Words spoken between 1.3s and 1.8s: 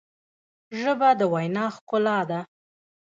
وینا